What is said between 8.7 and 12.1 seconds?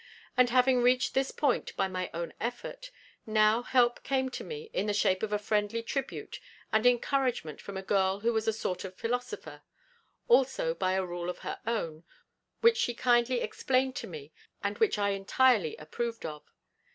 of philosopher, also by a rule of her own,